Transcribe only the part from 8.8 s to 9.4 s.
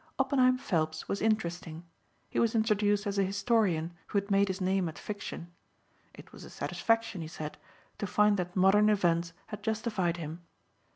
events